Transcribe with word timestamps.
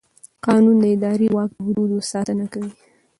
قانون 0.45 0.77
د 0.81 0.85
اداري 0.95 1.27
واک 1.35 1.49
د 1.55 1.59
حدودو 1.67 1.97
ساتنه 2.11 2.45
کوي. 2.53 2.71